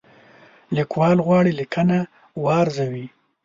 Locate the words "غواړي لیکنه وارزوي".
1.27-3.05